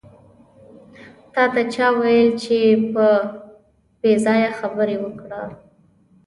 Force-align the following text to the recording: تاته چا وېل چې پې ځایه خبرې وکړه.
تاته 1.33 1.61
چا 1.73 1.87
وېل 1.99 2.29
چې 2.43 2.57
پې 3.99 4.11
ځایه 4.25 4.49
خبرې 4.59 4.97
وکړه. 4.99 5.41